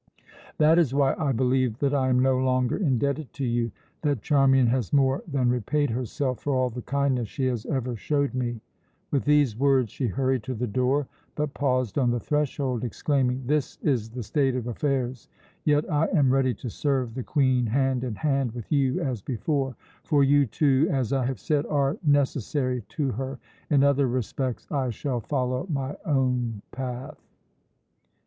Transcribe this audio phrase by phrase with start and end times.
[0.57, 4.65] That is why I believe that I am no longer indebted to you, that Charmian
[4.65, 8.61] has more than repaid herself for all the kindness she has ever showed me."
[9.11, 13.77] With these words she hurried to the door, but paused on the threshold, exclaiming: "This
[13.83, 15.29] is the state of affairs;
[15.65, 19.75] yet I am ready to serve the Queen hand in hand with you as before;
[20.03, 23.37] for you two as I have said are necessary to her.
[23.69, 27.21] In other respects I shall follow my own path."